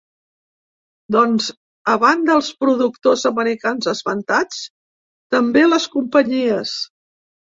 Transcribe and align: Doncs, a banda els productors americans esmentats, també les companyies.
Doncs, 1.15 1.49
a 1.93 1.97
banda 2.03 2.33
els 2.39 2.49
productors 2.63 3.25
americans 3.31 3.89
esmentats, 3.93 4.63
també 5.35 5.65
les 5.75 5.85
companyies. 5.97 6.73